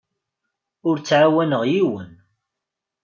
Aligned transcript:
Ur 0.87 0.95
ttɛawaneɣ 0.99 1.63
yiwen. 1.71 2.11